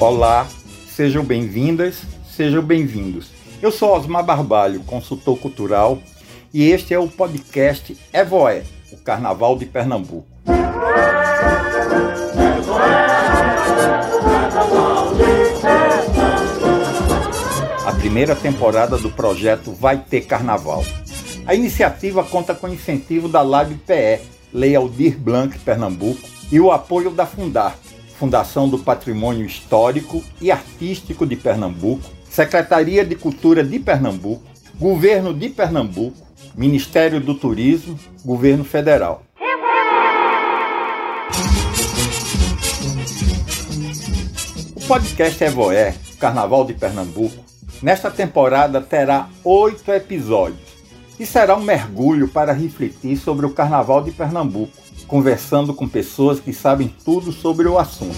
[0.00, 0.48] Olá,
[0.88, 3.28] sejam bem-vindas, sejam bem-vindos.
[3.60, 5.98] Eu sou Osmar Barbalho, consultor cultural,
[6.54, 10.26] e este é o podcast Evoé, o Carnaval de Pernambuco.
[17.84, 20.82] A primeira temporada do projeto Vai Ter Carnaval.
[21.44, 27.26] A iniciativa conta com incentivo da LabPE, Lei Aldir Blanc Pernambuco, e o apoio da
[27.26, 27.76] Fundar,
[28.20, 34.42] Fundação do Patrimônio Histórico e Artístico de Pernambuco, Secretaria de Cultura de Pernambuco,
[34.78, 36.18] Governo de Pernambuco,
[36.54, 39.22] Ministério do Turismo, Governo Federal.
[44.76, 47.42] O podcast Evoé, Carnaval de Pernambuco,
[47.80, 50.60] nesta temporada terá oito episódios
[51.18, 54.76] e será um mergulho para refletir sobre o Carnaval de Pernambuco,
[55.10, 58.16] conversando com pessoas que sabem tudo sobre o assunto.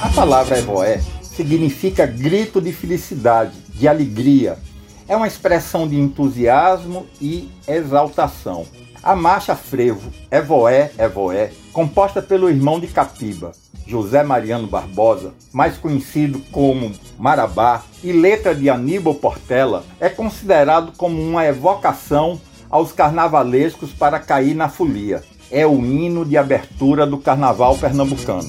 [0.00, 4.56] A palavra evoé significa grito de felicidade, de alegria.
[5.08, 8.64] É uma expressão de entusiasmo e exaltação.
[9.02, 13.52] A marcha frevo Evoé, Evoé, composta pelo irmão de Capiba,
[13.86, 21.20] José Mariano Barbosa, mais conhecido como Marabá, e letra de Aníbal Portela, é considerado como
[21.20, 22.40] uma evocação
[22.70, 25.22] aos carnavalescos para cair na folia.
[25.50, 28.48] É o hino de abertura do carnaval pernambucano.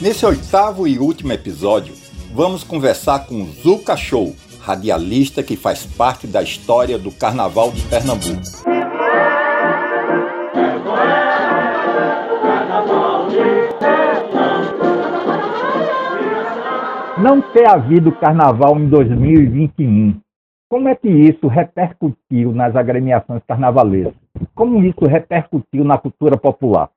[0.00, 1.94] Nesse oitavo e último episódio,
[2.32, 4.36] vamos conversar com Zuca Show,
[4.68, 8.68] radialista que faz parte da história do Carnaval de Pernambuco.
[17.20, 20.20] não ter havido carnaval em 2021,
[20.70, 24.14] como é que isso repercutiu nas agremiações carnavalescas?
[24.54, 26.90] Como isso repercutiu na cultura popular?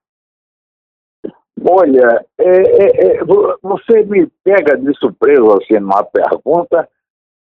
[1.67, 3.23] Olha, é, é, é,
[3.61, 6.87] você me pega de surpresa assim numa pergunta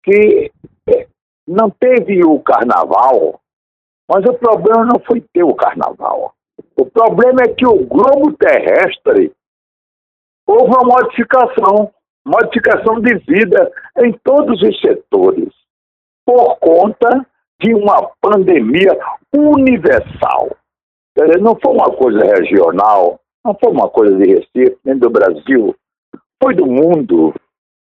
[0.03, 0.51] que
[0.89, 1.07] é,
[1.47, 3.41] não teve o carnaval,
[4.09, 6.35] mas o problema não foi ter o carnaval.
[6.77, 9.33] O problema é que o globo terrestre
[10.47, 11.93] houve uma modificação
[12.25, 15.53] modificação de vida em todos os setores,
[16.25, 17.27] por conta
[17.61, 18.99] de uma pandemia
[19.35, 20.57] universal.
[21.41, 25.75] Não foi uma coisa regional, não foi uma coisa de Recife, nem do Brasil,
[26.43, 27.35] foi do mundo.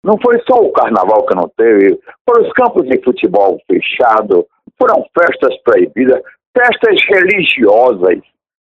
[0.06, 4.44] Não foi só o carnaval que não teve, foram os campos de futebol fechados,
[4.78, 6.22] foram festas proibidas,
[6.56, 8.20] festas religiosas,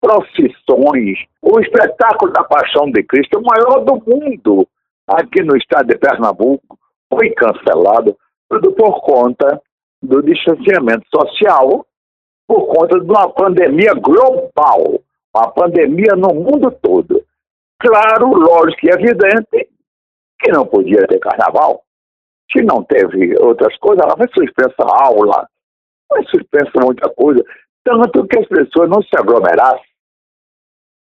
[0.00, 4.66] procissões, o espetáculo da Paixão de Cristo, o maior do mundo,
[5.06, 6.78] aqui no estado de Pernambuco
[7.12, 8.16] foi cancelado
[8.48, 9.60] tudo por conta
[10.02, 11.84] do distanciamento social,
[12.48, 15.02] por conta de uma pandemia global,
[15.36, 17.22] uma pandemia no mundo todo.
[17.78, 19.75] Claro, lógico e evidente
[20.38, 21.82] que não podia ter carnaval.
[22.52, 25.48] Se não teve outras coisas, ela foi suspensa a aula,
[26.08, 27.42] foi suspensa muita coisa,
[27.84, 29.84] tanto que as pessoas não se aglomerassem.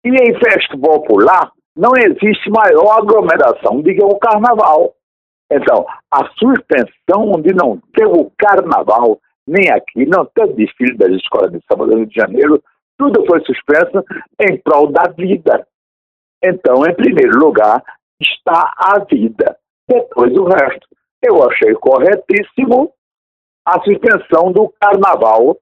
[0.05, 4.95] E em festa popular, não existe maior aglomeração do que o carnaval.
[5.51, 11.51] Então, a suspensão de não ter o carnaval, nem aqui, não ter desfile das escolas
[11.51, 12.63] de samba do Rio de Janeiro,
[12.97, 14.03] tudo foi suspenso
[14.41, 15.67] em prol da vida.
[16.43, 17.83] Então, em primeiro lugar,
[18.21, 19.57] está a vida.
[19.87, 20.87] Depois o resto.
[21.21, 22.91] Eu achei corretíssimo
[23.65, 25.57] a suspensão do carnaval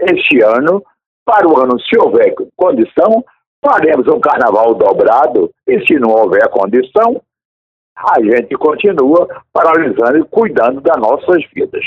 [0.00, 0.82] este ano,
[1.24, 3.24] para o ano, se houver condição,
[3.64, 7.20] faremos um carnaval dobrado e se não houver condição,
[7.96, 11.84] a gente continua paralisando e cuidando das nossas vidas.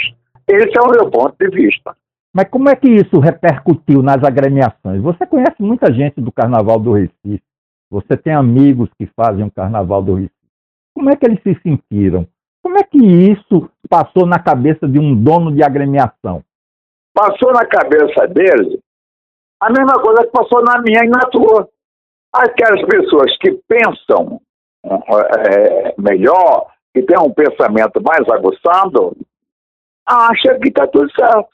[0.48, 1.96] Esse é o meu ponto de vista.
[2.34, 5.02] Mas como é que isso repercutiu nas agremiações?
[5.02, 7.44] Você conhece muita gente do Carnaval do Recife.
[7.92, 10.34] Você tem amigos que fazem o Carnaval do Recife.
[10.96, 12.26] Como é que eles se sentiram?
[12.64, 16.42] Como é que isso passou na cabeça de um dono de agremiação?
[17.14, 18.80] Passou na cabeça dele
[19.60, 21.68] a mesma coisa que passou na minha e na tua.
[22.34, 24.40] Aquelas pessoas que pensam
[24.86, 29.18] é, melhor, que têm um pensamento mais aguçado,
[30.08, 31.50] acham que está tudo certo.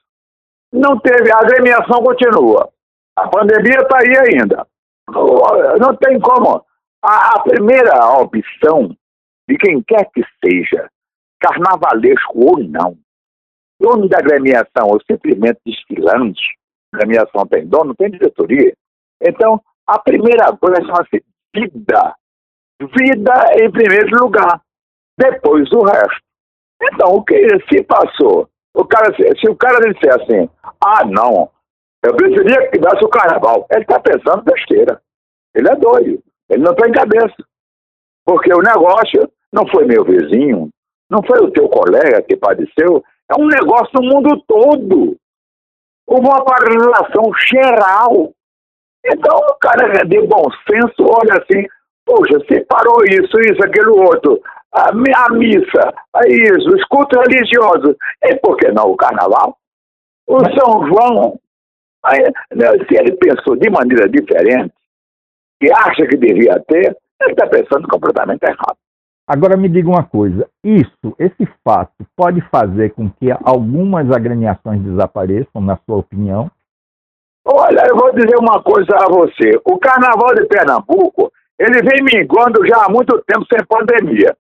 [0.72, 2.70] Não teve, a agremiação continua.
[3.16, 4.68] A pandemia está aí ainda.
[5.10, 6.66] Não tem como.
[7.04, 8.96] A, a primeira opção
[9.48, 10.90] de quem quer que seja,
[11.40, 12.98] carnavalesco ou não,
[13.80, 16.42] dono da agremiação ou simplesmente desfilante,
[16.92, 18.74] premiação tem dono, tem diretoria.
[19.22, 21.24] Então, a primeira coisa chama-se
[21.56, 22.16] vida.
[22.82, 24.62] Vida em primeiro lugar.
[25.18, 26.22] Depois o resto.
[26.82, 27.36] Então, o que
[27.70, 30.50] se passou O cara, se o cara disser assim,
[30.80, 31.50] ah, não,
[32.04, 35.02] eu preferia que tivesse o carnaval, ele está pensando besteira.
[35.56, 36.24] Ele é doido.
[36.50, 37.36] Ele não tem cabeça.
[38.26, 40.70] Porque o negócio não foi meu vizinho,
[41.10, 45.18] não foi o teu colega que padeceu, é um negócio no mundo todo.
[46.06, 48.32] Houve uma paralisação geral.
[49.06, 51.66] Então, o cara de bom senso olha assim,
[52.06, 54.42] poxa, se parou isso, isso, aquele outro,
[54.74, 59.58] a, a missa, a isso, os cultos religiosos, e por que não o carnaval?
[60.28, 61.40] O São João,
[62.04, 62.24] aí,
[62.56, 64.74] né, se ele pensou de maneira diferente,
[65.62, 68.78] que acha que devia ter, ele está pensando completamente errado.
[69.28, 75.62] Agora me diga uma coisa, isso, esse fato, pode fazer com que algumas agremiações desapareçam,
[75.62, 76.50] na sua opinião?
[77.46, 79.60] Olha, eu vou dizer uma coisa a você.
[79.66, 84.36] O Carnaval de Pernambuco, ele vem minguando já há muito tempo sem pandemia.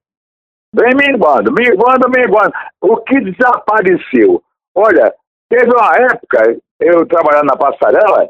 [0.74, 2.54] Vem minguando, minguando, minguando.
[2.82, 4.42] O que desapareceu?
[4.76, 5.14] Olha,
[5.50, 8.30] teve uma época, eu trabalhando na passarela,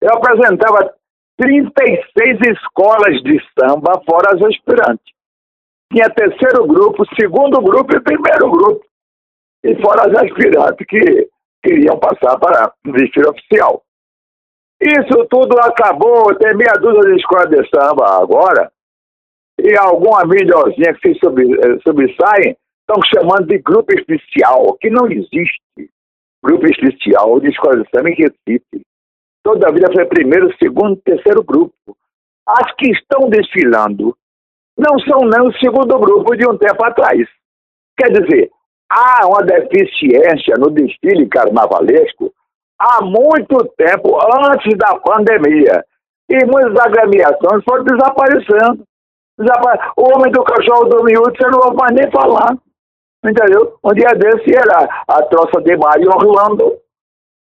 [0.00, 0.94] eu apresentava
[1.38, 5.14] 36 escolas de samba, fora as aspirantes.
[5.92, 8.84] Tinha terceiro grupo, segundo grupo e primeiro grupo.
[9.64, 11.28] E fora as aspirantes que
[11.62, 13.82] queriam passar para o desfile oficial.
[14.80, 18.70] Isso tudo acabou, tem meia dúzia de escolas de samba agora,
[19.58, 25.60] e alguma videozinha que se eh, sobressaem estão chamando de grupo especial, que não existe
[26.42, 28.82] grupo especial de escola em Recife.
[29.42, 31.96] Toda a vida foi primeiro, segundo, terceiro grupo.
[32.46, 34.16] As que estão desfilando
[34.76, 37.28] não são nem o segundo grupo de um tempo atrás.
[37.98, 38.50] Quer dizer,
[38.90, 42.32] há uma deficiência no desfile carnavalesco
[42.78, 44.18] há muito tempo,
[44.48, 45.84] antes da pandemia.
[46.28, 48.84] E muitas agremiações foram desaparecendo.
[49.38, 49.92] Desapare...
[49.96, 52.56] O homem do cachorro do miúdo, você não vai mais nem falar.
[53.28, 53.78] Entendeu?
[53.82, 56.78] Um dia desse era a troça de Mário Orlando.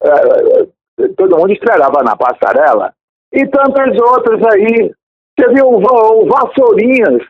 [0.04, 2.94] É, todo mundo esperava na passarela.
[3.32, 4.92] E tantas outras aí.
[5.38, 7.22] Você viu o, o Vassourinhas,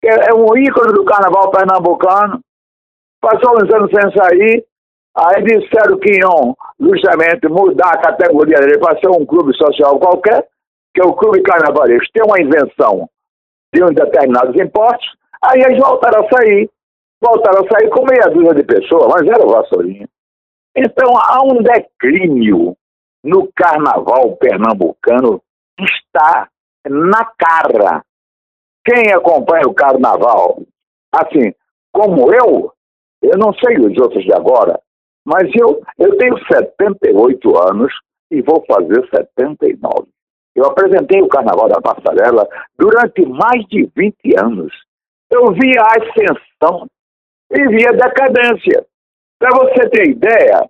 [0.00, 2.40] que é um ícone do carnaval pernambucano.
[3.20, 4.64] Passou uns anos sem sair.
[5.16, 10.46] Aí disseram que iam justamente mudar a categoria dele para ser um clube social qualquer,
[10.94, 12.06] que é o clube carnavalesco.
[12.12, 13.08] Tem uma invenção
[13.74, 15.08] de um determinados impostos,
[15.42, 16.70] aí eles voltaram a sair.
[17.20, 20.08] Voltaram a sair com meia dúzia de pessoas, mas era Vassourinha.
[20.76, 22.76] Então há um declínio
[23.24, 25.42] no carnaval pernambucano
[25.76, 26.48] que está
[26.88, 28.04] na cara.
[28.84, 30.62] Quem acompanha o carnaval,
[31.12, 31.52] assim,
[31.92, 32.72] como eu,
[33.22, 34.80] eu não sei os outros de agora,
[35.24, 37.92] mas eu, eu tenho 78 anos
[38.30, 40.08] e vou fazer 79.
[40.54, 42.48] Eu apresentei o Carnaval da Passarela
[42.78, 44.72] durante mais de 20 anos.
[45.30, 46.86] Eu vi a ascensão
[47.50, 48.84] e vi a decadência.
[49.38, 50.68] Para você ter ideia,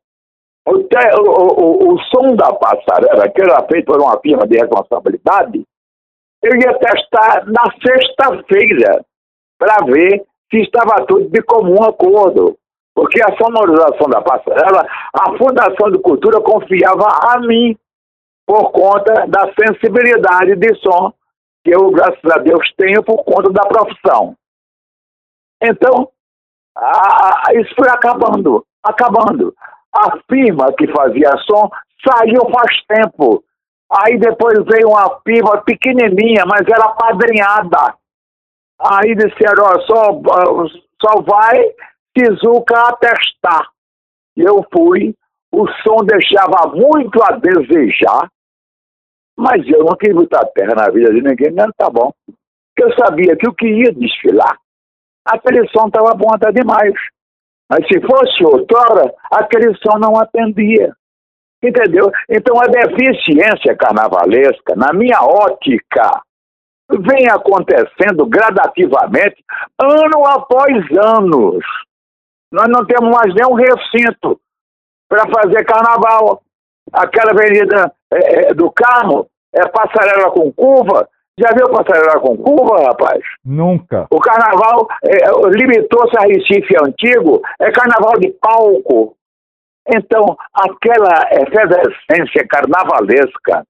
[0.66, 4.58] o, te, o, o, o, som da passarela, que era feito por uma firma de
[4.58, 5.64] responsabilidade,
[6.42, 9.04] eu ia testar na sexta-feira
[9.58, 12.56] para ver se estava tudo de comum acordo.
[12.94, 14.84] Porque a sonorização da passarela,
[15.14, 17.76] a Fundação de Cultura confiava a mim
[18.46, 21.12] por conta da sensibilidade de som
[21.64, 24.34] que eu, graças a Deus, tenho por conta da profissão.
[25.62, 26.10] Então,
[26.78, 29.54] a, isso foi acabando, acabando.
[29.94, 31.68] A firma que fazia som
[32.06, 33.42] saiu faz tempo.
[33.90, 37.94] Aí depois veio uma firma pequenininha, mas era padrinhada.
[38.80, 40.20] Aí disseram, só,
[41.02, 41.74] só vai
[42.16, 43.68] Tizuca atestar.
[44.36, 45.14] Eu fui,
[45.52, 48.30] o som deixava muito a desejar,
[49.36, 52.12] mas eu não queria botar terra na vida de ninguém, não, tá bom.
[52.26, 54.58] Porque eu sabia que o que ia desfilar,
[55.28, 56.94] aquele som estava bom até demais.
[57.70, 60.92] Mas se fosse outrora, aquele som não atendia.
[61.62, 62.10] Entendeu?
[62.30, 66.22] Então a deficiência carnavalesca, na minha ótica,
[66.90, 69.44] vem acontecendo gradativamente,
[69.80, 71.64] ano após anos.
[72.50, 74.40] Nós não temos mais nenhum recinto
[75.08, 76.42] para fazer carnaval.
[76.92, 81.08] Aquela avenida é, é, do Carmo é passarela com curva.
[81.38, 83.20] Já viu passarela com curva, rapaz?
[83.44, 84.08] Nunca.
[84.10, 89.14] O carnaval é, limitou-se a Recife antigo, é carnaval de palco.
[89.86, 93.64] Então, aquela efervescência carnavalesca,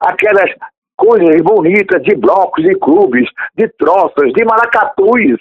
[0.00, 0.50] aquelas
[0.96, 5.38] coisas bonitas de blocos, de clubes, de troças, de maracatus,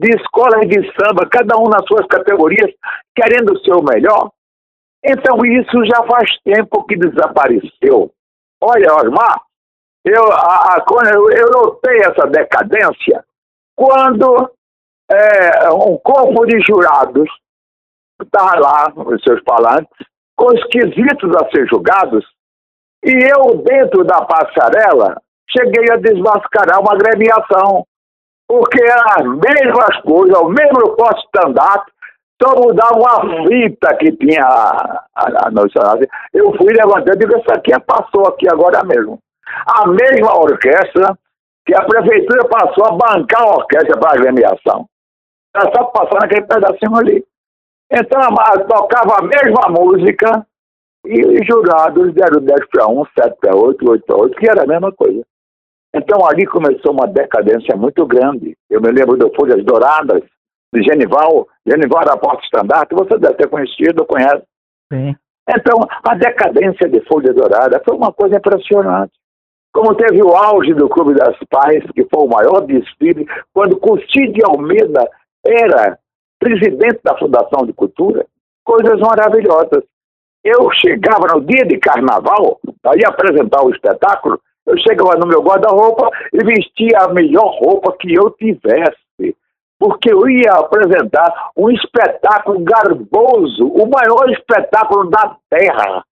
[0.00, 2.70] de escolas de samba, cada um nas suas categorias,
[3.14, 4.30] querendo ser o melhor.
[5.04, 8.10] Então isso já faz tempo que desapareceu.
[8.60, 9.40] Olha, Osmar,
[10.04, 10.84] eu, a, a,
[11.34, 13.24] eu, notei essa decadência
[13.76, 14.50] quando
[15.10, 17.28] é, um corpo de jurados
[18.22, 19.90] estava lá, os seus falantes,
[20.36, 22.24] com esquisitos a ser julgados,
[23.04, 25.20] e eu, dentro da passarela,
[25.50, 27.86] cheguei a desmascarar uma agremiação,
[28.46, 31.92] porque eram as mesmas coisas, o mesmo posto-estandarte,
[32.42, 35.98] só mudava uma fita que tinha a, a, a.
[36.32, 39.18] Eu fui levantando e disse: aqui passou aqui agora mesmo.
[39.66, 41.18] A mesma orquestra
[41.66, 44.86] que a prefeitura passou a bancar a orquestra para a agremiação.
[45.54, 47.24] Era só passar naquele pedacinho ali.
[47.90, 48.20] Então,
[48.68, 50.46] tocava a mesma música
[51.06, 54.62] e os jurados deram 10 para 1, 7 para 8, 8 para 8, que era
[54.62, 55.22] a mesma coisa.
[55.94, 58.56] Então, ali começou uma decadência muito grande.
[58.68, 60.22] Eu me lembro de Folhas Douradas,
[60.74, 61.46] de Genival.
[61.66, 64.42] Genival era porta-estandarte, você deve ter conhecido, conhece.
[64.92, 65.14] Sim.
[65.48, 69.12] Então, a decadência de Folhas Douradas foi uma coisa impressionante.
[69.74, 74.28] Como teve o auge do Clube das Pais, que foi o maior desfile, quando Custi
[74.28, 75.04] de Almeida
[75.44, 75.98] era
[76.38, 78.24] presidente da Fundação de Cultura,
[78.64, 79.82] coisas maravilhosas.
[80.44, 82.60] Eu chegava no dia de carnaval,
[82.96, 88.14] ia apresentar o espetáculo, eu chegava no meu guarda-roupa e vestia a melhor roupa que
[88.14, 89.34] eu tivesse,
[89.76, 96.04] porque eu ia apresentar um espetáculo garboso, o maior espetáculo da Terra.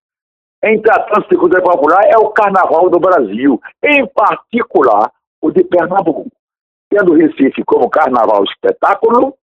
[0.63, 6.31] Em tratando de cultura popular, é o Carnaval do Brasil, em particular o de Pernambuco,
[6.89, 9.35] tendo Recife como Carnaval espetáculo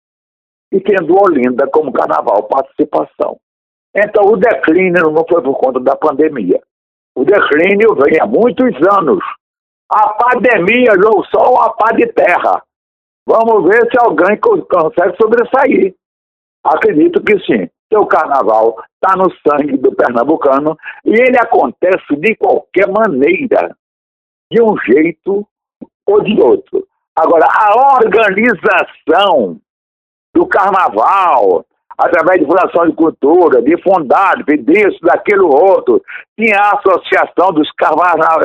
[0.73, 3.39] e tendo Olinda como Carnaval participação.
[3.95, 6.59] Então, o declínio não foi por conta da pandemia.
[7.15, 9.23] O declínio vem há muitos anos.
[9.93, 12.63] A pandemia jogou só uma pá de terra.
[13.27, 15.95] Vamos ver se alguém consegue sobressair.
[16.65, 17.69] Acredito que sim.
[17.93, 23.75] o carnaval está no sangue do pernambucano e ele acontece de qualquer maneira,
[24.51, 25.47] de um jeito
[26.07, 26.87] ou de outro.
[27.17, 29.59] Agora, a organização
[30.35, 31.65] do carnaval,
[31.99, 36.03] através de Fundação de Cultura, de Fundado, disso, daquele outro.
[36.39, 38.41] Tinha a Associação dos, carnaval,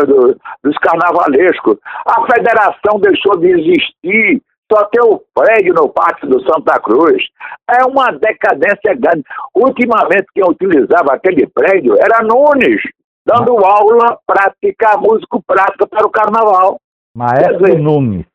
[0.64, 1.78] dos Carnavalescos.
[2.06, 7.24] A federação deixou de existir, só tem o prédio no Pátio do Santa Cruz.
[7.69, 9.24] É uma decadência grande.
[9.53, 12.81] Ultimamente, quem utilizava aquele prédio era Nunes,
[13.25, 16.79] dando aula prática, músico prática para o carnaval.
[17.15, 18.25] Maestro dizer, Nunes.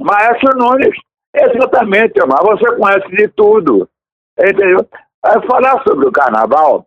[0.00, 0.96] Maestro Nunes.
[1.34, 3.88] Exatamente, mas você conhece de tudo.
[4.38, 4.86] Entendeu?
[5.24, 6.86] Aí falar sobre o carnaval,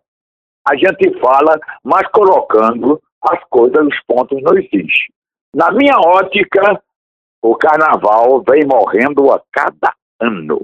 [0.66, 5.12] a gente fala, mas colocando as coisas, os pontos no existe.
[5.54, 6.80] Na minha ótica,
[7.42, 10.60] o carnaval vem morrendo a cada ano.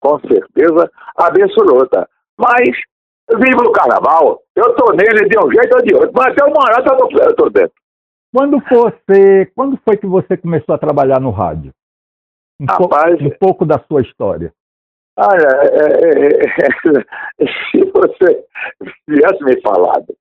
[0.00, 2.08] Com certeza absoluta.
[2.36, 2.70] Mas,
[3.36, 6.60] vivo o carnaval, eu tô nele de um jeito ou de outro, mas até uma
[6.60, 6.84] hora
[7.28, 7.72] eu tô dentro.
[8.34, 11.72] Quando você, quando foi que você começou a trabalhar no rádio?
[12.60, 14.52] Um, Rapaz, um pouco da sua história.
[15.16, 18.44] Olha, é, é, é, se você
[19.08, 20.14] tivesse me falado,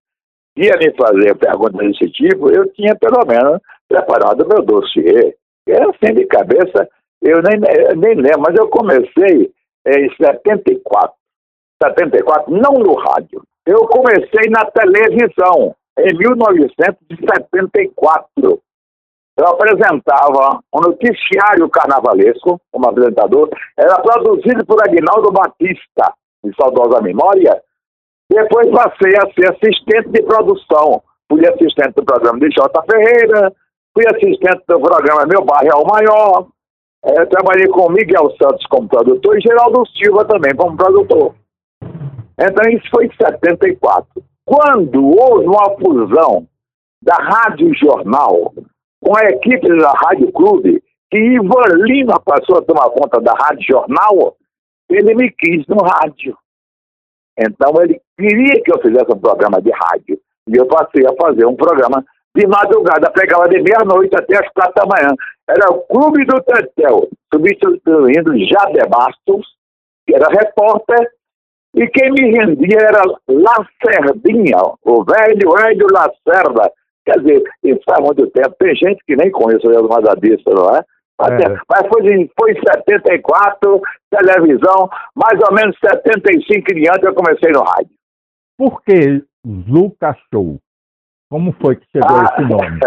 [0.56, 5.36] ia me fazer pergunta desse tipo, eu tinha pelo menos preparado meu dossiê.
[5.68, 6.90] É assim de cabeça,
[7.22, 7.60] eu nem,
[7.98, 9.52] nem lembro, mas eu comecei
[9.86, 11.18] em 74.
[11.82, 13.42] 74, não no rádio.
[13.66, 18.62] Eu comecei na televisão, em 1974
[19.38, 26.12] eu apresentava um noticiário carnavalesco como apresentador, era produzido por Agnaldo Batista,
[26.44, 27.62] de saudosa memória.
[28.32, 31.04] Depois passei a ser assistente de produção.
[31.32, 33.54] Fui assistente do programa de Jota Ferreira,
[33.98, 36.48] fui assistente do programa Meu Bairro é o Maior.
[37.04, 41.34] É, trabalhei com Miguel Santos como produtor e Geraldo Silva também como produtor.
[42.40, 44.08] Então isso foi em 74.
[44.46, 46.48] Quando houve uma fusão
[47.02, 48.54] da Rádio Jornal
[49.04, 53.66] com a equipe da Rádio Clube, que Ivan Lima passou a tomar conta da Rádio
[53.68, 54.36] Jornal,
[54.90, 56.38] ele me quis no rádio.
[57.40, 60.20] Então ele queria que eu fizesse um programa de rádio.
[60.48, 62.04] E eu passei a fazer um programa
[62.38, 65.14] de madrugada, pegava de meia-noite até as quatro da manhã.
[65.50, 69.48] Era o Clube do Tetel, substituindo Jade Bastos,
[70.06, 71.10] que era repórter,
[71.76, 76.72] e quem me rendia era Lacerdinha, o velho velho Lacerda,
[77.08, 78.54] Quer dizer, isso faz muito tempo.
[78.60, 80.84] Tem gente que nem conhece o Leandro Madadista, não é?
[81.18, 81.58] Mas, é.
[81.70, 87.50] mas foi, em, foi em 74, televisão, mais ou menos 75 em diante eu comecei
[87.52, 87.96] no rádio.
[88.58, 89.24] Por que
[89.72, 90.60] Zuca Show?
[91.30, 92.24] Como foi que chegou ah.
[92.24, 92.80] esse nome?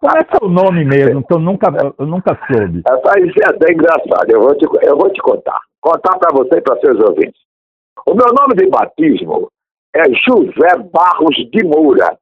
[0.00, 1.66] Como é seu nome mesmo, que eu nunca,
[1.98, 2.78] eu nunca soube?
[2.78, 5.60] Isso é até engraçado, eu vou te, eu vou te contar.
[5.80, 7.40] Contar para você e para seus ouvintes.
[8.06, 9.50] O meu nome de batismo
[9.94, 12.18] é José Barros de Moura.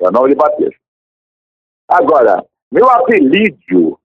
[0.00, 0.80] É o nome de batismo.
[1.88, 3.98] Agora, meu apelido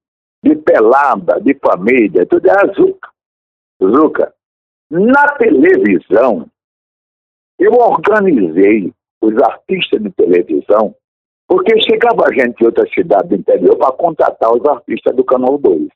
[0.44, 3.10] de pelada, de família, tudo era Zuca.
[3.82, 4.34] Zuca.
[4.90, 6.48] Na televisão,
[7.58, 10.96] eu organizei os artistas de televisão,
[11.48, 15.88] porque chegava gente de outra cidade do interior para contratar os artistas do Canal 2.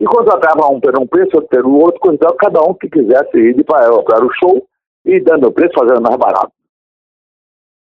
[0.00, 4.24] E contratava um por um preço, outro pelo outro, cada um que quisesse ir para
[4.24, 4.66] o show
[5.04, 6.52] e dando o preço, fazendo mais barato.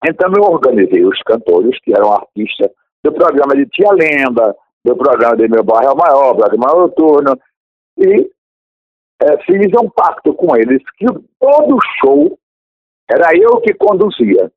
[0.05, 2.71] Então eu organizei os cantores, que eram artistas
[3.03, 7.39] do programa de Tia Lenda, do programa de Meu Bairro é Maior, programa noturno,
[7.97, 8.31] e
[9.21, 11.05] é, fiz um pacto com eles que
[11.39, 12.37] todo show
[13.09, 14.51] era eu que conduzia.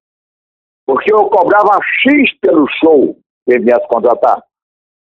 [0.86, 3.16] Porque eu cobrava X pelo show
[3.48, 4.42] que viesse contratar.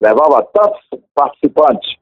[0.02, 0.80] Levava tantos
[1.14, 1.96] participantes.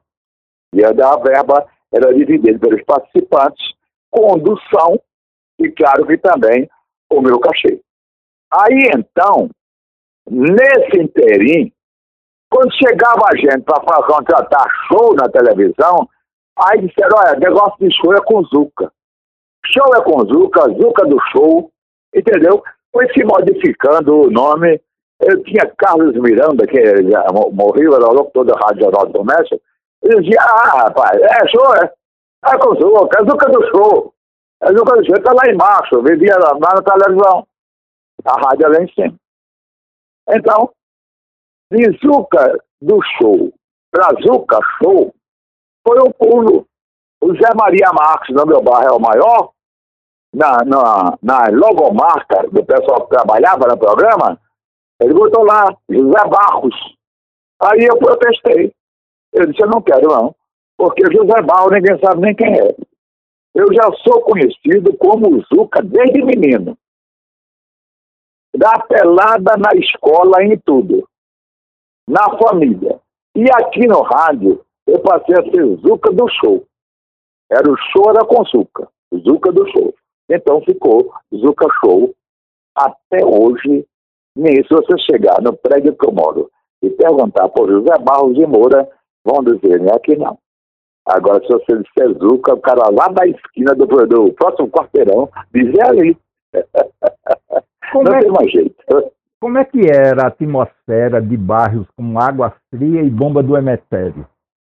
[0.75, 3.75] E a verba era dividida pelos participantes,
[4.11, 5.01] condução
[5.59, 6.69] e, claro, que também
[7.11, 7.81] o meu cachê.
[8.53, 9.51] Aí, então,
[10.31, 11.73] nesse interim,
[12.51, 16.09] quando chegava a gente para contratar show na televisão,
[16.59, 18.93] aí disseram, olha, negócio de show é com Zuca.
[19.73, 21.71] Show é com Zuca, Zuca do show,
[22.15, 22.63] entendeu?
[22.93, 24.81] Foi se modificando o nome.
[25.21, 29.61] Eu tinha Carlos Miranda, que já morreu, era locutor da Rádio Jornal do Comércio.
[30.03, 31.93] Ele dizia, ah, rapaz, é show, é?
[32.47, 34.15] É com Zuca, é Zuca do show.
[34.63, 37.47] É Zuca do show, está lá embaixo, vivia lá, lá na televisão.
[38.25, 39.15] A rádio é lá em cima.
[40.31, 40.71] Então,
[41.73, 43.53] de Zuca do show
[43.91, 45.15] para Zuca show,
[45.87, 46.67] foi um pulo.
[47.21, 49.51] O Zé Maria Marques, no meu bairro, é o maior,
[50.35, 54.39] na, na, na logomarca do pessoal que trabalhava no programa,
[55.01, 56.75] ele botou lá, José Barros.
[57.63, 58.73] Aí eu protestei.
[59.33, 60.35] Eu disse, eu não quero não,
[60.77, 62.75] porque José Barros ninguém sabe nem quem é.
[63.55, 66.77] Eu já sou conhecido como Zuca desde menino.
[68.57, 71.09] Da pelada na escola em tudo.
[72.09, 73.01] Na família.
[73.37, 76.65] E aqui no rádio, eu passei a ser Zuca do show.
[77.51, 78.89] Era o show era com Zuca.
[79.25, 79.95] Zuca do show.
[80.29, 82.15] Então ficou Zuca Show
[82.77, 83.87] até hoje.
[84.37, 86.51] Nem se você chegar no prédio que eu moro
[86.83, 88.89] e perguntar por José Barros de Moura,
[89.25, 89.91] vão dizer, né?
[89.93, 90.39] Aqui não.
[91.07, 95.83] Agora, se você disser Zuca, o cara lá na esquina do, do próximo quarteirão dizer
[95.83, 96.17] ali.
[97.93, 98.75] Como não é, tem mais jeito.
[99.41, 104.27] Como é que era a atmosfera de bairros como Água Fria e Bomba do Emetério?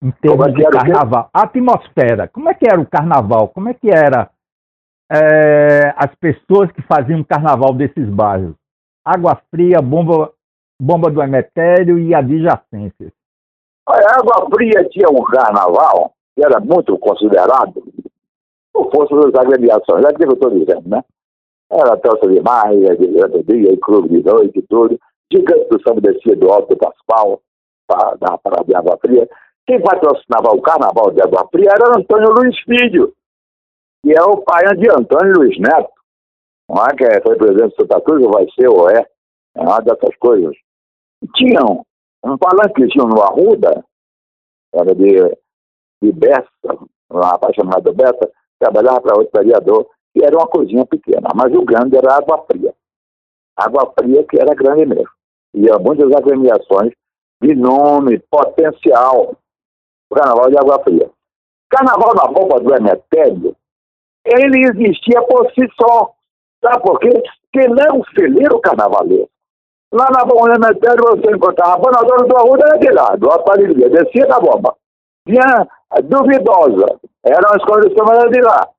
[0.02, 1.30] Em termos é de carnaval.
[1.34, 2.28] A atmosfera.
[2.28, 3.50] Como é que era o carnaval?
[3.50, 4.30] Como é que era
[5.12, 8.56] é, as pessoas que faziam carnaval desses bairros.
[9.04, 10.32] Água Fria, Bomba,
[10.82, 13.12] bomba do Emetério e adjacências.
[13.88, 17.84] A Água Fria tinha um carnaval que era muito considerado
[18.72, 21.04] por força das agremiações, é que eu estou dizendo, né?
[21.70, 24.98] Era Telsa de Maia, de Dia, Clube de Noite e tudo.
[25.32, 27.42] Gigante do Samba descia do Alto do Pascoal,
[28.20, 29.28] da Parada Água Fria.
[29.68, 33.14] Quem patrocinava o carnaval de Água Fria era Antônio Luiz Filho,
[34.04, 35.92] que é o pai de Antônio Luiz Neto,
[36.70, 36.96] não é?
[36.96, 39.06] que foi presidente de Santa Cruz, ou vai ser, ou é,
[39.56, 40.56] é uma dessas coisas.
[41.36, 41.86] Tinham
[42.24, 43.84] um palanquezinho no Arruda,
[44.74, 45.38] era de,
[46.02, 46.48] de Bessa,
[47.10, 51.64] uma rapaz chamado Bessa, trabalhava para outro vereador, e era uma coisinha pequena, mas o
[51.64, 52.74] grande era água fria.
[53.56, 55.10] Água fria que era grande mesmo.
[55.54, 56.94] E há muitas agremiações
[57.42, 59.36] de nome, potencial,
[60.14, 61.10] carnaval de água fria.
[61.70, 63.56] Carnaval na bomba do Emetério
[64.26, 66.14] ele existia por si só.
[66.64, 67.10] Sabe por quê?
[67.10, 69.30] Porque ele é um celeiro carnavalesco.
[69.94, 73.90] Lá na Bomba Metério você encontrava a banadora do Arruda era de lá, do Aparelho,
[73.90, 74.74] descia da bomba.
[75.28, 78.70] Tinha a Duvidosa, eram as condições de lá.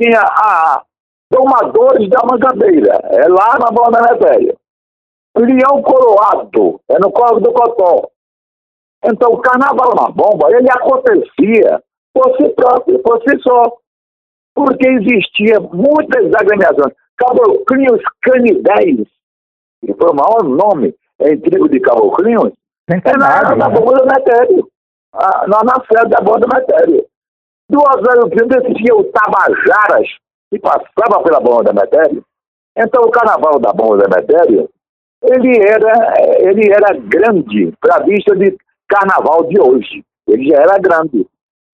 [0.00, 0.84] Tinha a
[1.30, 4.56] Domadores da Mangabeira, é lá na Bomba Metério.
[5.36, 8.08] Leão Coroado, é no Corvo do Cotó.
[9.04, 13.76] Então o carnaval na bomba, ele acontecia por si próprio, por si só
[14.58, 16.92] porque existia muitas agremiações.
[17.16, 19.06] Caboclinhos Canidéis,
[19.80, 22.52] que foi o maior nome em tribo de caboclinhos,
[22.90, 23.74] é na, na né?
[23.74, 24.68] bomba do metério,
[25.14, 27.04] na, na sede da bomba do metério.
[27.70, 30.08] Duas horas depois existia o Tabajaras,
[30.50, 32.24] que passava pela bomba do metério.
[32.76, 34.68] Então o carnaval da bomba do metério,
[35.22, 38.56] ele era, ele era grande para a vista de
[38.88, 40.04] carnaval de hoje.
[40.26, 41.26] Ele já era grande.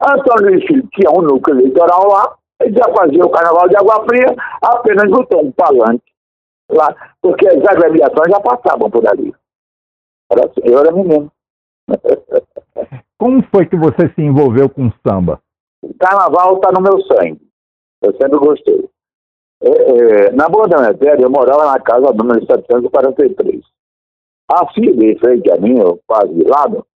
[0.03, 2.35] Antônio Luiz Filho tinha um núcleo eleitoral lá,
[2.73, 6.13] já fazia o carnaval de Água Fria, apenas botou um palanque
[6.71, 9.35] lá, porque as agremiações já passavam por ali.
[10.31, 11.31] Era, assim, eu era menino.
[13.19, 15.41] Como foi que você se envolveu com samba?
[15.83, 17.41] O carnaval está no meu sangue.
[18.03, 18.89] Eu sempre gostei.
[19.63, 23.63] É, é, na Boa da Matéria, eu morava na casa número 743.
[24.53, 26.87] Assim, de frente a mim, quase de lado,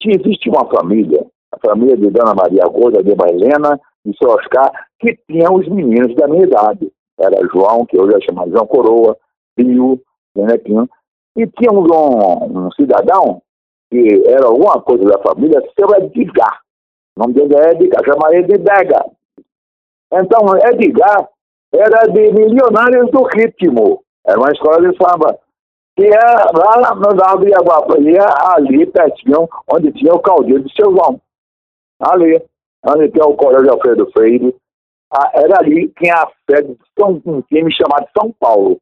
[0.00, 4.70] que existe uma família, a família de Dona Maria Gorda de Helena de seu Oscar,
[4.98, 6.90] que tinha os meninos da minha idade.
[7.18, 9.16] Era João, que hoje é chamado João Coroa,
[9.54, 10.00] Pio,
[10.34, 10.88] Nenequinho.
[11.36, 13.42] E tinha um, um, cidadão
[13.90, 16.60] que era alguma coisa da família, seu Edgar.
[17.16, 19.04] O nome dele é Edgar, chama ele de Dega.
[20.12, 21.28] Então, Edgar
[21.72, 24.02] era de Milionários do Ritmo.
[24.26, 25.38] Era uma escola de samba.
[25.98, 26.18] E é
[26.54, 28.24] lá no Dado de Aguaparia,
[28.56, 31.20] ali pertinho, onde tinha o caldeiro de seu João.
[32.00, 32.42] Ali,
[32.82, 34.54] tem o Colégio Alfredo Freire.
[35.34, 38.78] Era ali tinha a sede de um time chamado São Paulo.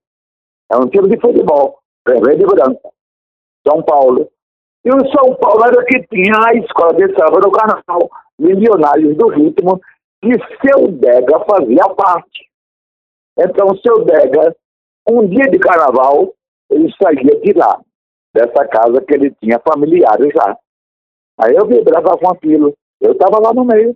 [0.70, 2.92] É um time de futebol, vermelho e branco.
[3.66, 4.30] São Paulo.
[4.84, 9.28] E o São Paulo era que tinha a escola de samba no carnaval, Milionários do
[9.28, 9.80] Ritmo,
[10.22, 10.32] que
[10.62, 12.48] seu Dega fazia parte.
[13.38, 14.54] Então, seu Dega,
[15.08, 16.32] um dia de carnaval,
[16.70, 17.80] ele saía de lá,
[18.34, 20.56] dessa casa que ele tinha familiares já.
[21.40, 22.74] Aí eu vibrava com aquilo.
[23.00, 23.94] Eu estava lá no meio,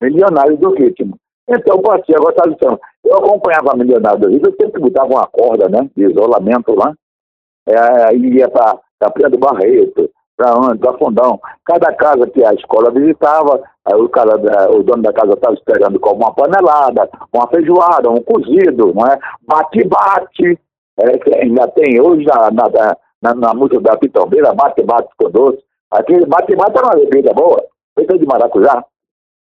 [0.00, 1.16] milionário do ritmo.
[1.48, 2.80] Então, passei a gostar do samba.
[3.04, 6.94] Eu acompanhava a milionário do ritmo, eu sempre botava uma corda, né, de isolamento lá.
[7.68, 10.78] É, ia para Capria do Barreto, para onde?
[10.78, 11.40] Para Fundão.
[11.64, 14.36] Cada casa que a escola visitava, aí o, cara,
[14.70, 19.18] o dono da casa estava esperando com uma panelada, uma feijoada, um cozido, não é?
[19.46, 20.58] Bate-bate,
[21.00, 25.62] é, que ainda tem hoje na, na, na, na música da Pitombeira, bate-bate com doce.
[25.90, 28.84] Aquele bate-bate é uma bebida boa, feita de maracujá.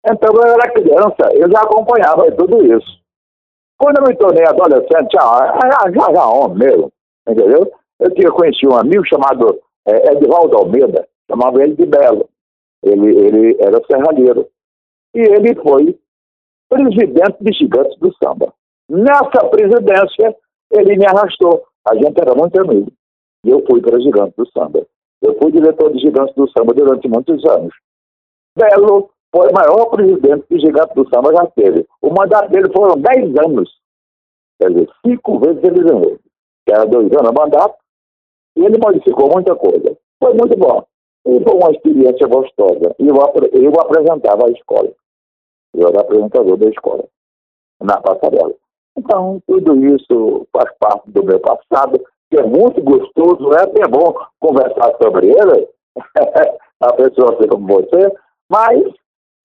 [0.06, 3.02] Então eu era criança, eu já acompanhava tudo isso.
[3.78, 6.92] Quando eu me tornei adolescente, já, já, já, já homem mesmo,
[7.28, 7.72] entendeu?
[8.00, 12.28] Eu tinha conhecido um amigo chamado é, Edvaldo Almeida, chamava ele de Belo.
[12.84, 14.48] Ele, ele era serralheiro.
[15.14, 15.98] E ele foi
[16.70, 18.54] presidente de Gigantes do Samba.
[18.90, 20.36] Nessa presidência,
[20.72, 21.64] ele me arrastou.
[21.88, 22.92] A gente era muito amigo.
[23.46, 24.86] E eu fui para Gigantes do Samba.
[25.22, 27.74] Eu fui diretor de Gigantes do Samba durante muitos anos.
[28.56, 31.88] Belo foi o maior presidente que Gigantes do Samba já teve.
[32.02, 33.70] O mandato dele foram 10 anos.
[34.62, 36.20] Quer dizer, cinco vezes ele ganhou.
[36.68, 37.76] Era dois anos de mandato,
[38.56, 39.98] e ele modificou muita coisa.
[40.20, 40.86] Foi muito bom.
[41.26, 42.96] E foi uma experiência gostosa.
[43.00, 44.92] E eu, eu apresentava a escola.
[45.74, 47.04] Eu era apresentador da escola,
[47.82, 48.54] na passarela.
[48.98, 54.14] Então, tudo isso faz parte do meu passado, que é muito gostoso, é até bom
[54.40, 55.68] conversar sobre ele,
[56.82, 58.14] a pessoa assim como você,
[58.52, 58.80] mas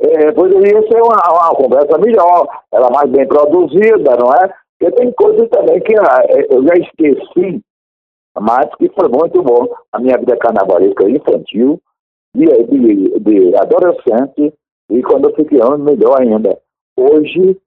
[0.00, 4.52] é, poderia ser uma, uma, conversa melhor, ela mais bem produzida, não é?
[4.78, 7.62] Porque tem coisas também que ah, é, eu já esqueci
[8.38, 11.80] mas que foi muito bom a minha vida carnavalesca infantil,
[12.34, 14.52] de, de, de adolescente,
[14.90, 16.58] e quando eu fiquei ano, melhor ainda.
[16.98, 17.58] Hoje,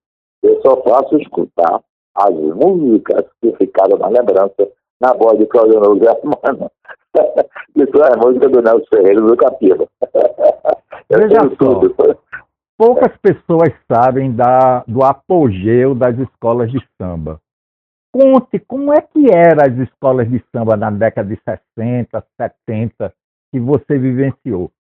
[0.44, 1.82] eu só faço escutar
[2.16, 4.70] as músicas que ficaram na lembrança
[5.02, 6.72] na voz de Claudio José Mano.
[7.76, 9.88] Isso é a música do Nelson Ferreira do Capila.
[11.10, 12.16] Veja só,
[12.78, 17.42] poucas pessoas sabem da, do apogeu das escolas de samba.
[18.12, 23.14] Conte como é que eram as escolas de samba na década de 60, 70
[23.52, 24.72] que você vivenciou.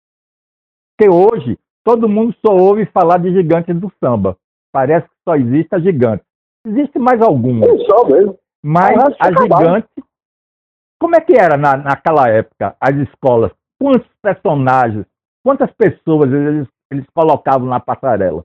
[0.96, 4.36] Porque hoje todo mundo só ouve falar de gigantes do samba.
[4.72, 6.24] Parece que só existe a gigante.
[6.66, 7.66] Existe mais alguma.
[7.66, 8.38] É só mesmo.
[8.62, 9.88] Mas a gigante.
[11.00, 13.52] Como é que era na, naquela época as escolas?
[13.80, 15.06] Quantos personagens,
[15.48, 18.44] quantas pessoas eles, eles colocavam na passarela?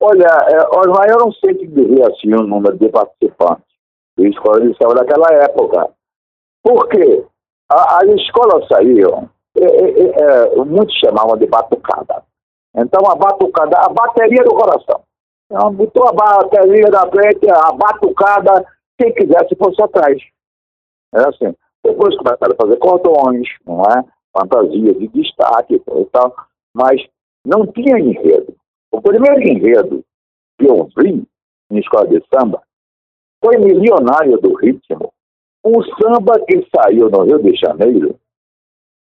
[0.00, 3.66] Olha, é, eu não sei te dizer assim o número de participantes
[4.16, 5.90] de escola de samba daquela época.
[6.62, 7.26] Por quê?
[7.68, 12.22] A, as escolas saíam, é, é, é, muitos chamavam de batucada.
[12.76, 15.02] Então a batucada, a bateria do coração.
[15.50, 18.64] Então, botou a bateria da frente, a batucada,
[18.98, 20.22] quem quisesse fosse atrás.
[21.12, 21.54] Era assim.
[21.84, 24.13] Depois começaram a fazer cordões, não é?
[24.36, 26.34] Fantasia de destaque e tal,
[26.74, 27.00] mas
[27.46, 28.54] não tinha enredo.
[28.90, 30.04] O primeiro enredo
[30.58, 31.24] que eu vi
[31.70, 32.62] em escola de samba
[33.44, 35.12] foi milionário do ritmo.
[35.64, 38.18] Um samba que saiu no Rio de Janeiro,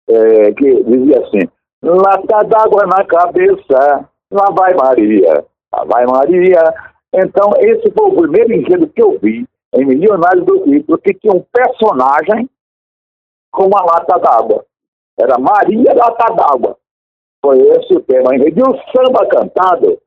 [0.09, 1.49] é, que dizia assim,
[1.81, 6.61] lata d'água na cabeça, lá vai Maria, lá vai Maria.
[7.13, 11.33] Então, esse foi o primeiro enredo que eu vi em Milionário do Ritmo, que tinha
[11.33, 12.49] um personagem
[13.51, 14.65] com uma lata d'água.
[15.19, 16.78] Era Maria Lata d'Água.
[17.41, 18.36] Foi esse o tema.
[18.36, 19.99] E o samba cantado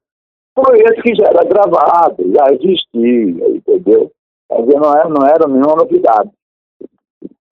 [0.55, 4.11] foi esse que já era gravado, já existia, entendeu?
[4.51, 6.31] Dizer, não era, não era nenhuma novidade.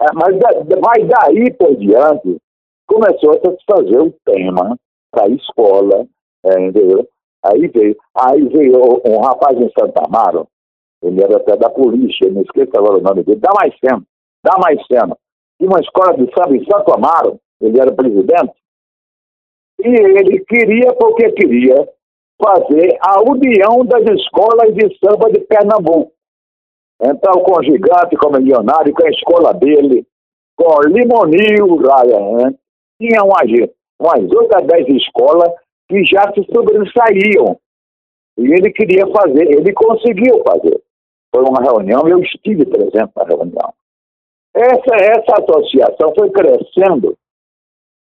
[0.03, 0.37] É, mas
[0.81, 2.37] vai daí por diante,
[2.87, 4.77] começou a se fazer o tema
[5.11, 6.07] para a escola,
[6.45, 7.09] é, entendeu?
[7.45, 10.49] Aí veio, aí veio um rapaz em Santa Amaro,
[11.03, 14.03] ele era até da polícia, não esqueço agora o nome dele, dá mais cena,
[14.42, 15.16] dá mais cena.
[15.59, 18.55] Tinha uma escola de samba em Santo Amaro, ele era presidente,
[19.81, 21.88] e ele queria porque queria
[22.42, 26.12] fazer a união das escolas de samba de Pernambuco.
[27.01, 30.07] Então, com o Gigante como milionário, com a escola dele,
[30.57, 32.55] com Limonil, Ryan,
[32.99, 35.53] tinha umas, umas 8 a 10 escolas
[35.88, 37.59] que já se sobressaíam.
[38.38, 40.81] E ele queria fazer, ele conseguiu fazer.
[41.35, 43.75] Foi uma reunião, eu estive presente na reunião.
[44.55, 47.16] Essa, essa associação foi crescendo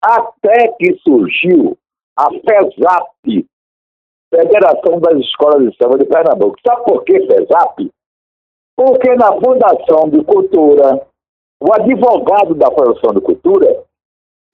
[0.03, 1.77] até que surgiu
[2.17, 3.47] a FESAP,
[4.33, 6.57] Federação das Escolas de Samba de Pernambuco.
[6.67, 7.91] Sabe por que FESAP?
[8.77, 11.07] Porque na Fundação de Cultura,
[11.61, 13.85] o advogado da Fundação de Cultura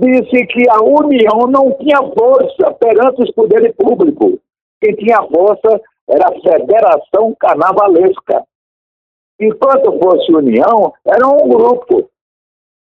[0.01, 4.39] disse que a União não tinha força perante os poderes públicos.
[4.83, 8.45] Quem tinha força era a Federação Carnavalesca.
[9.41, 12.09] Enquanto fosse União, era um grupo.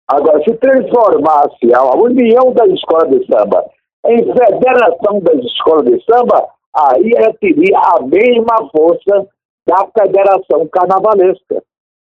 [0.09, 3.65] Agora, se transformasse a União das Escolas de Samba
[4.07, 9.27] em Federação das Escolas de Samba, aí ela teria a mesma força
[9.67, 11.63] da Federação Carnavalesca.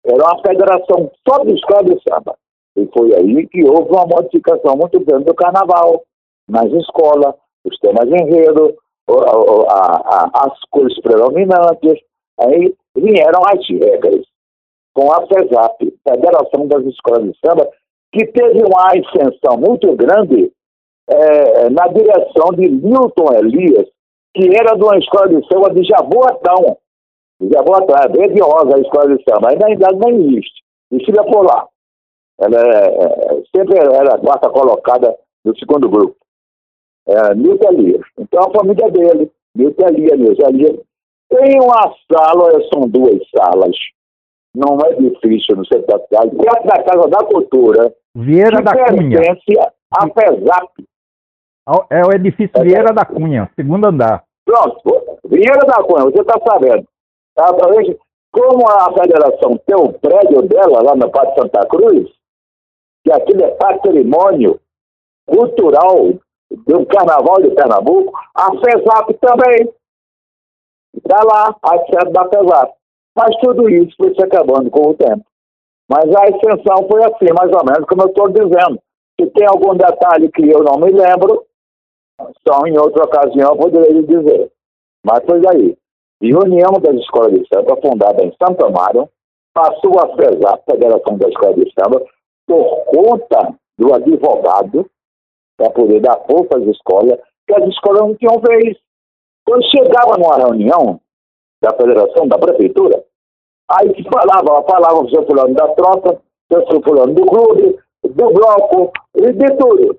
[0.06, 2.36] Era uma federação só de escolas de samba.
[2.76, 6.04] E foi aí que houve uma modificação muito grande do carnaval,
[6.50, 8.76] nas escolas, os temas enredo,
[9.08, 12.02] as cores predominantes,
[12.40, 14.26] aí vieram as regras
[14.94, 17.70] com a FESAP, Federação das Escolas de Samba,
[18.14, 20.52] que teve uma ascensão muito grande
[21.10, 23.88] é, na direção de Milton Elias,
[24.36, 26.78] que era de uma escola de samba de Jaboatão.
[27.42, 30.64] Jaboatão, é rosa a escola de samba, ainda, ainda não existe.
[30.92, 31.68] Desfila por lá.
[32.40, 36.16] Ela é, é, sempre era a quarta colocada no segundo grupo.
[37.08, 38.06] É, Milton Elias.
[38.18, 40.80] Então a família dele, Milton Elias, Milton Elias,
[41.30, 43.76] tem uma sala, são duas salas,
[44.56, 49.20] não é difícil no centro da cidade, perto da Casa da Cultura, Vieira da Cunha.
[49.92, 50.86] a FESAP.
[51.90, 54.24] É o edifício é, Vieira da Cunha, segundo andar.
[54.46, 56.86] Pronto, Vieira da Cunha, você está sabendo.
[57.36, 57.48] Tá,
[58.32, 62.12] como a federação tem o prédio dela lá no Parque Santa Cruz,
[63.04, 64.60] que aquilo é patrimônio
[65.28, 66.14] cultural
[66.52, 69.74] do Carnaval de Pernambuco, a FESAP também.
[70.96, 72.83] Está lá, a sede da FESAP.
[73.16, 75.24] Mas tudo isso foi se acabando com o tempo.
[75.90, 78.80] Mas a extensão foi assim, mais ou menos, como eu estou dizendo.
[79.20, 81.46] Se tem algum detalhe que eu não me lembro,
[82.48, 84.52] só em outra ocasião eu poderia dizer.
[85.06, 85.78] Mas foi aí.
[86.22, 89.10] E União das Escolas de Samba, fundada em Santo Amaro,
[89.54, 92.04] passou a pesar a Federação das Escolas de Samba
[92.48, 94.90] por conta do advogado
[95.58, 98.78] para poder dar força às escolas, que as escolas não tinham vez.
[99.46, 101.00] Quando chegava numa reunião
[101.64, 103.02] da federação, da prefeitura,
[103.72, 106.22] aí que falava, falava o seu fulano da tropa,
[106.52, 109.98] o seu fulano do clube, do bloco e de tudo.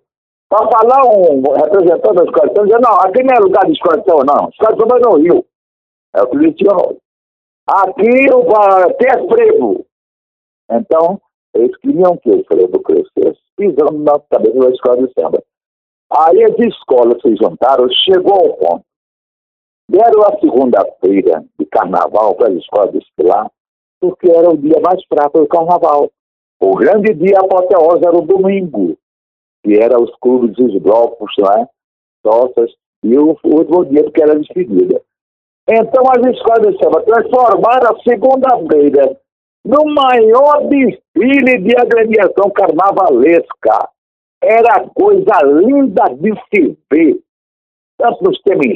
[0.50, 4.48] Para falar um representante da de samba, não, aqui não é lugar de samba, não.
[4.50, 5.44] Escola é no Rio.
[6.14, 6.96] É o que eles tinham.
[7.66, 8.10] Aqui
[8.98, 9.86] tem é frevo.
[10.70, 11.20] Então,
[11.54, 15.42] eles queriam que o frevo crescesse, pisando na cabeça da escola de samba.
[16.12, 18.84] Aí as escolas se juntaram, chegou ao ponto.
[19.88, 23.50] Deram a segunda-feira de carnaval para as escolas desfilar,
[24.00, 26.10] porque era o dia mais fraco do carnaval.
[26.60, 28.96] O grande dia apoteose era o domingo,
[29.62, 31.68] que era os clubes, os blocos, né?
[32.22, 35.00] Tossas, e o último dia porque era despedida.
[35.68, 39.18] Então as escolas samba transformaram a segunda-feira
[39.64, 43.88] no maior desfile de agremiação carnavalesca.
[44.42, 47.23] Era coisa linda de se ver.
[47.98, 48.66] Tanto nos temas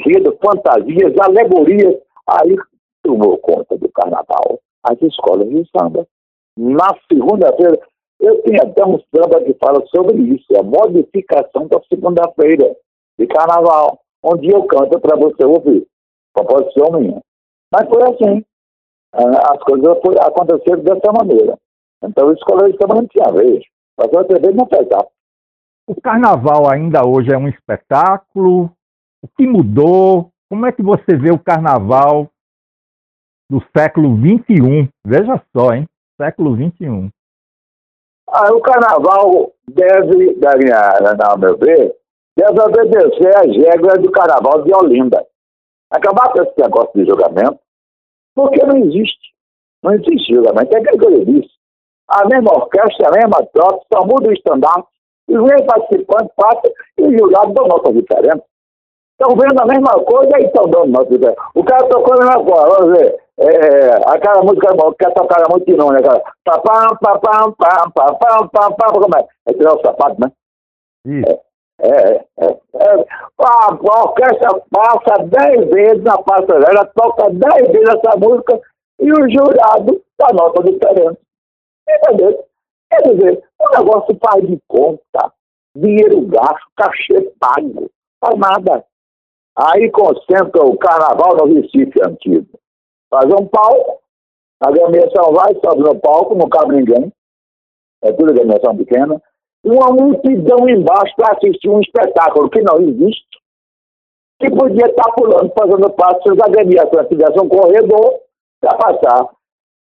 [0.45, 1.97] fantasias, alegorias.
[2.27, 2.57] Aí
[3.03, 6.07] tomou conta do carnaval as escolas de samba.
[6.57, 7.79] Na segunda-feira,
[8.21, 12.77] eu tenho até um samba que fala sobre isso, a modificação da segunda-feira
[13.19, 15.87] de carnaval, onde eu canto para você ouvir,
[16.33, 17.21] composição minha.
[17.73, 18.45] Mas foi assim.
[19.13, 19.89] Ah, as coisas
[20.21, 21.59] aconteceram dessa maneira.
[22.03, 23.65] Então, os colégios também não tinha vez.
[23.99, 25.05] Mas a TV não pesar.
[25.87, 28.71] O carnaval ainda hoje é um espetáculo?
[29.23, 30.31] O que mudou?
[30.49, 32.31] Como é que você vê o carnaval
[33.51, 34.89] do século XXI?
[35.05, 35.89] Veja só, hein?
[36.21, 37.11] Século XXI.
[38.31, 41.95] Ah, o carnaval deve, da minha, na meu ver,
[42.37, 45.27] deve obedecer às regras do carnaval de Olinda.
[45.91, 47.59] Acabar com esse negócio de julgamento,
[48.35, 49.35] porque não existe.
[49.83, 50.77] Não existe julgamento.
[50.77, 51.51] É que eu disse.
[52.09, 54.89] A mesma orquestra, a mesma troca, só muda o estandarte,
[55.29, 58.48] e vem participante passa e os jurados dão notas diferentes.
[59.21, 61.45] Estão vendo a mesma coisa e estão dando notas diferentes.
[61.55, 63.21] O cara tocou a mesma coisa, vamos ver.
[63.41, 66.23] É, aquela música que é tocada muito não, né, cara?
[66.45, 69.27] Papam, papam, pam, papam, papam, como é?
[69.47, 70.31] É tirar o sapato, né?
[71.05, 71.31] Isso.
[71.31, 71.49] É.
[71.81, 73.07] É, é, é,
[73.39, 78.61] a, a orquestra passa dez vezes na passarela, toca dez vezes essa música
[78.99, 81.21] e o jurado dá nota diferente.
[81.89, 82.45] Entendeu?
[82.91, 85.33] Quer dizer, o negócio faz de conta,
[85.77, 87.89] dinheiro gasto, cachê pago,
[88.21, 88.85] faz nada.
[89.59, 92.47] Aí concentra o carnaval no Recife antigo.
[93.11, 93.99] Faz um palco,
[94.62, 97.12] a agremiação vai, sobe no palco, não cabe ninguém.
[98.03, 99.21] É tudo agremiação pequena.
[99.64, 103.27] Uma multidão embaixo para assistir um espetáculo que não existe,
[104.40, 108.21] que podia estar pulando, fazendo parte, se as agremiações tivessem um corredor
[108.61, 109.29] para passar.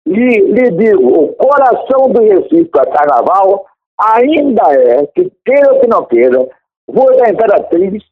[0.05, 3.65] E lhe digo, o coração do Recife para carnaval
[3.97, 6.49] ainda é, que queira ou que não queira,
[6.89, 8.10] Rua da Imperatriz,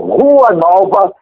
[0.00, 1.12] Rua Nova,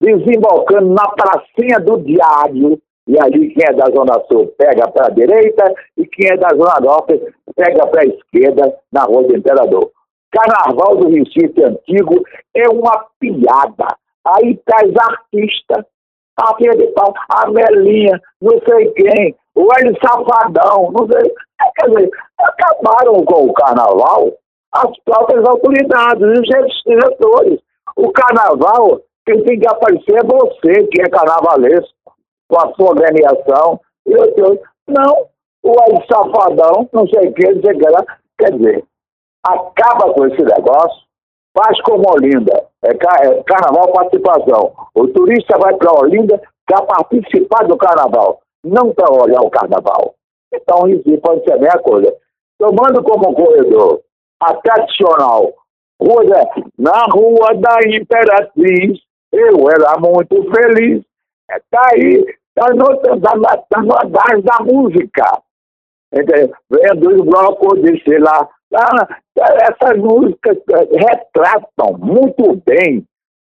[0.00, 5.10] desembocando na pracinha do Diário, e ali quem é da Zona Sul pega para a
[5.10, 7.20] direita e quem é da Zona Norte
[7.56, 9.90] pega para a esquerda na Rua do Imperador.
[10.30, 12.22] Carnaval do Recife Antigo
[12.54, 13.96] é uma piada.
[14.24, 15.84] Aí traz artista,
[16.38, 16.54] a
[16.94, 21.30] pau, a Melinha, não sei quem, o Hélio Safadão, não sei.
[21.60, 24.32] É, quer dizer, acabaram com o carnaval
[24.72, 27.60] as próprias autoridades, os diretores.
[27.96, 31.94] O carnaval, quem tem que aparecer é você, que é carnavalesco,
[32.48, 33.80] com a sua organização.
[34.06, 35.26] E eu, não,
[35.62, 35.74] o
[36.10, 38.04] Safadão, não sei o que, não sei o que lá.
[38.38, 38.84] Quer dizer,
[39.44, 41.02] acaba com esse negócio,
[41.56, 44.72] faz como Olinda, é, é carnaval participação.
[44.94, 50.14] O turista vai para Olinda para participar do carnaval não para olhar o carnaval.
[50.52, 52.14] Então, isso pode ser a mesma coisa.
[52.58, 54.00] Tomando como corredor
[54.40, 55.52] a tradicional
[56.02, 56.24] rua
[56.78, 59.00] na Rua da Imperatriz,
[59.32, 61.02] eu era muito feliz.
[61.50, 65.42] Está é, aí, está no, tá, tá no andar da música.
[66.12, 68.48] Vem dos blocos de sei lá.
[68.74, 73.04] Ah, essas músicas retratam muito bem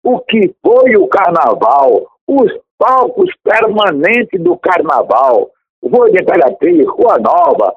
[0.03, 5.51] o que foi o carnaval, os palcos permanentes do carnaval,
[5.83, 7.75] Rua de Imperatriz, Rua Nova,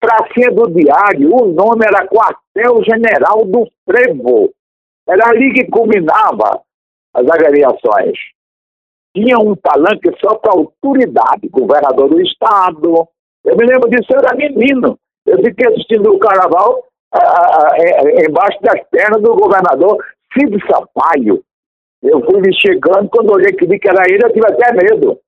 [0.00, 2.45] Pracinha do Diário, o nome era Quartel
[2.84, 4.52] General do Frevo.
[5.08, 6.62] Era ali que culminava
[7.14, 8.18] as agregações.
[9.14, 13.08] Tinha um palanque só para autoridade, governador do estado.
[13.44, 14.98] Eu me lembro disso, eu era menino.
[15.26, 16.84] Eu fiquei assistindo o carnaval
[18.28, 21.42] embaixo das pernas do governador Cid Sampaio.
[22.02, 25.18] Eu fui me chegando, quando olhei que vi que era ele, eu tive até medo.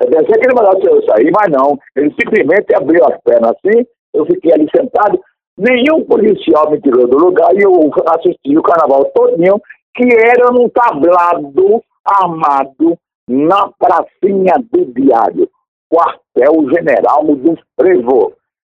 [0.00, 1.78] Eu pensei que ele mandasse eu sair, mas não.
[1.94, 5.20] Ele simplesmente abriu as pernas assim, eu fiquei ali sentado.
[5.58, 9.60] Nenhum policial me tirou do lugar e eu assisti o carnaval todinho,
[9.94, 15.48] que era num tablado armado na pracinha do diário,
[15.92, 18.32] quartel-general do Frevo.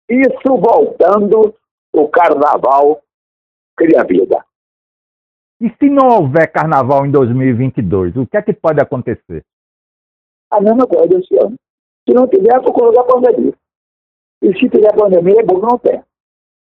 [0.08, 1.54] Isso voltando,
[1.92, 3.00] o carnaval
[3.76, 4.44] cria vida.
[5.60, 9.44] E se não houver carnaval em 2022, o que é que pode acontecer?
[10.50, 11.56] A mesma coisa esse ano.
[12.06, 13.54] Se não tiver, causa da pandemia.
[14.42, 16.02] E se tiver pandemia, é bom que não tem.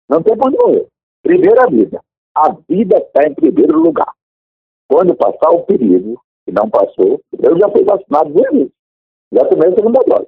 [0.09, 0.87] Não tem para onde morrer.
[1.23, 2.01] Primeira vida.
[2.35, 4.11] A vida está em primeiro lugar.
[4.89, 8.71] Quando passar o perigo, que não passou, eu já fui vacinado duas vezes.
[9.31, 10.27] Já tomei a segunda dose.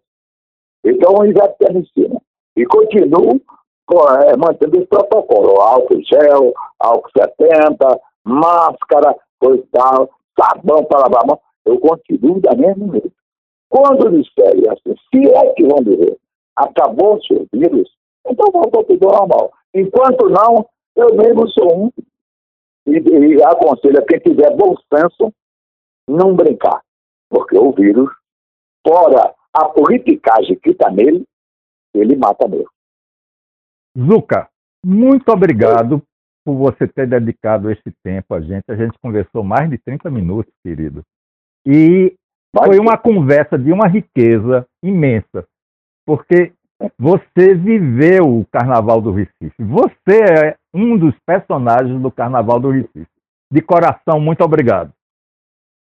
[0.85, 2.21] Então, já está em cima.
[2.55, 3.41] E continuo
[4.27, 5.59] é, mantendo os protocolos.
[5.59, 12.55] Álcool gel, álcool 70, máscara, coisa tal, sabão para lavar a mão, eu continuo da
[12.55, 13.11] mesma jeito.
[13.69, 16.17] Quando disserem assim, se é que vão dizer,
[16.55, 17.89] acabou-se o vírus,
[18.27, 19.51] então volta tudo normal.
[19.73, 21.91] Enquanto não, eu mesmo sou um
[22.85, 25.33] e, e aconselho a quem tiver bom senso
[26.07, 26.81] não brincar,
[27.29, 28.09] porque o vírus,
[28.85, 31.25] fora a politicagem que está nele,
[31.93, 32.69] ele mata mesmo.
[33.97, 34.49] Zuca,
[34.83, 36.01] muito obrigado
[36.43, 38.63] por você ter dedicado esse tempo a gente.
[38.69, 41.03] A gente conversou mais de 30 minutos, querido.
[41.65, 42.15] E
[42.55, 45.47] foi uma conversa de uma riqueza imensa,
[46.05, 46.53] porque
[46.97, 49.55] você viveu o Carnaval do Recife.
[49.59, 53.07] Você é um dos personagens do Carnaval do Recife.
[53.51, 54.91] De coração, muito obrigado.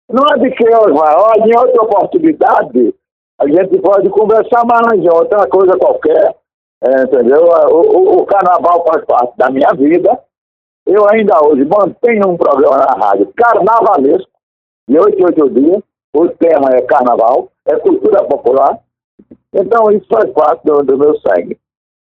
[0.09, 2.93] Não é de que, Olha, em outra oportunidade,
[3.39, 6.35] a gente pode conversar mais de outra coisa qualquer.
[6.83, 7.41] É, entendeu?
[7.69, 10.19] O, o, o, carnaval faz parte da minha vida.
[10.85, 14.29] Eu ainda hoje mantenho um programa na rádio carnavalesco,
[14.87, 15.83] de 8 em 8 dias.
[16.15, 18.79] O tema é carnaval, é cultura popular.
[19.55, 21.57] Então, isso faz parte do, do meu sangue.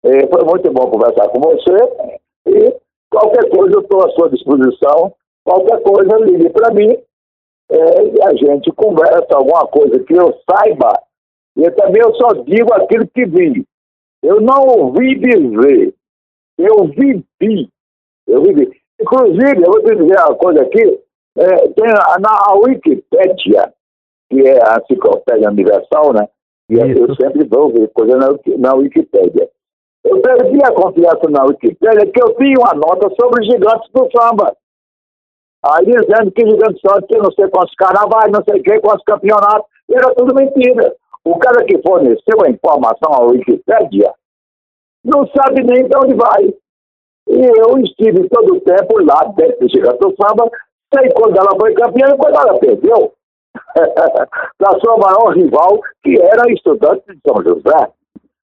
[0.04, 2.20] É, foi muito bom conversar com você.
[2.48, 2.76] E
[3.10, 5.14] qualquer coisa, eu estou à sua disposição.
[5.44, 6.98] Qualquer coisa, ligue para mim
[7.72, 10.94] é, e a gente conversa alguma coisa que eu saiba.
[11.58, 13.66] E também eu só digo aquilo que vi.
[14.22, 15.94] Eu não ouvi dizer.
[16.58, 17.70] Eu vivi
[18.30, 18.70] eu vivi.
[19.02, 21.00] Inclusive, eu vou te dizer uma coisa aqui,
[21.38, 23.74] é, tem na Wikipédia,
[24.30, 26.28] que é a enciclopédia universal, né?
[26.70, 29.50] E eu sempre dou coisa na, na Wikipédia.
[30.04, 34.08] Eu perdi a confiança na Wikipédia que eu vi uma nota sobre os gigantes do
[34.16, 34.56] samba.
[35.66, 39.04] Aí dizendo que gigantes samba tinha não sei quantos carnavais, não sei o que, quantos
[39.04, 40.96] campeonatos, era tudo mentira.
[41.26, 44.14] O cara que forneceu a informação à Wikipédia
[45.04, 46.54] não sabe nem de onde vai.
[47.28, 50.50] E eu estive todo o tempo lá dentro do Gigante do Samba,
[50.94, 53.14] sei quando ela foi campeã e quando ela perdeu.
[54.60, 57.92] da sua maior rival, que era estudante de São José.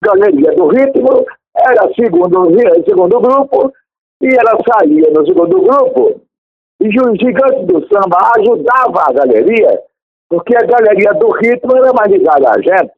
[0.02, 1.24] Galeria do Ritmo
[1.54, 2.50] era segundo,
[2.88, 3.72] segundo grupo,
[4.20, 6.22] e ela saía no segundo grupo,
[6.80, 9.82] e o gigante do samba ajudava a galeria,
[10.28, 12.92] porque a galeria do ritmo era mais ligada a gente.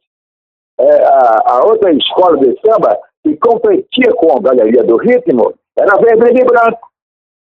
[0.79, 5.97] É, a, a, outra escola de samba que competia com a galeria do ritmo era
[5.97, 6.89] vermelho e branco.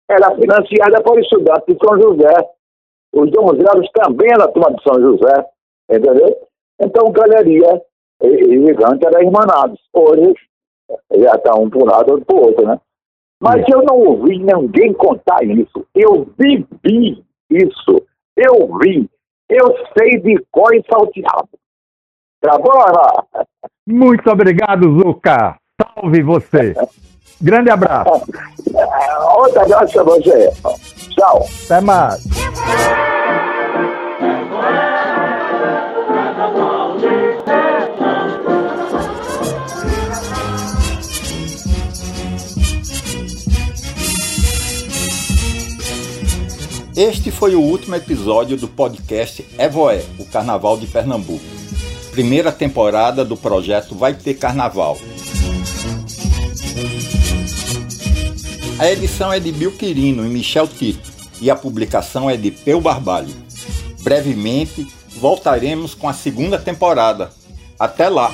[0.10, 2.34] Era financiada por estudantes de São José.
[3.14, 5.46] Os donzelos também eram turma de São José,
[5.90, 6.36] entendeu?
[6.82, 7.82] Então, galeria
[8.22, 9.80] e, e gigante eram irmanados.
[9.94, 10.34] Hoje,
[11.16, 12.80] já está um por um lado, outro por outro, né?
[13.40, 15.86] Mas eu não ouvi ninguém contar isso.
[15.94, 18.02] Eu vivi isso.
[18.36, 19.10] Eu vi.
[19.50, 21.50] Eu sei de cor e salteado.
[22.42, 23.46] Tá bom,
[23.86, 25.58] Muito obrigado, Zuca.
[25.82, 26.74] Salve você.
[27.42, 28.10] Grande abraço.
[29.38, 30.50] Outro abraço a você.
[31.14, 31.48] Tchau.
[31.66, 32.24] Até mais.
[46.96, 51.44] Este foi o último episódio do podcast Evoé, o Carnaval de Pernambuco.
[52.12, 54.98] Primeira temporada do projeto Vai Ter Carnaval.
[58.80, 62.82] A edição é de Bill Quirino e Michel Tito e a publicação é de Peu
[62.82, 63.34] Barbalho.
[64.02, 67.32] Brevemente voltaremos com a segunda temporada.
[67.80, 68.32] Até lá!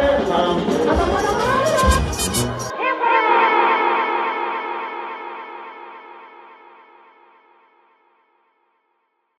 [0.00, 0.03] É